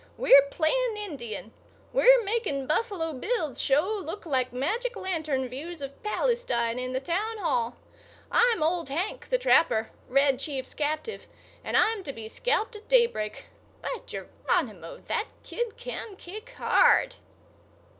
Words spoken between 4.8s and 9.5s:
lantern views of Palestine in the town hall. I'm Old Hank, the